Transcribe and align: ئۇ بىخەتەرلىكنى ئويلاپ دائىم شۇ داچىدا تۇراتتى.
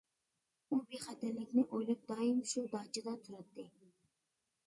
ئۇ 0.69 0.77
بىخەتەرلىكنى 0.93 1.65
ئويلاپ 1.75 2.09
دائىم 2.11 2.41
شۇ 2.53 2.65
داچىدا 2.73 3.15
تۇراتتى. 3.27 3.67